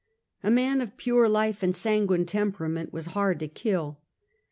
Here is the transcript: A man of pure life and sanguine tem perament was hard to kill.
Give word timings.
A 0.41 0.49
man 0.49 0.81
of 0.81 0.97
pure 0.97 1.29
life 1.29 1.61
and 1.61 1.75
sanguine 1.75 2.25
tem 2.25 2.51
perament 2.51 2.91
was 2.91 3.05
hard 3.13 3.39
to 3.41 3.47
kill. 3.47 3.99